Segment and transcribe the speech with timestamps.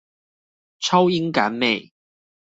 [0.79, 1.91] 超英趕美